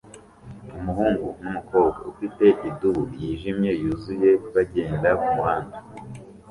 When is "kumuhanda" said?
5.23-5.77